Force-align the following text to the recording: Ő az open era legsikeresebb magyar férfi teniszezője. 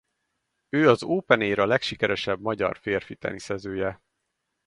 Ő 0.69 0.89
az 0.89 1.03
open 1.03 1.41
era 1.41 1.65
legsikeresebb 1.65 2.39
magyar 2.41 2.77
férfi 2.77 3.15
teniszezője. 3.15 4.01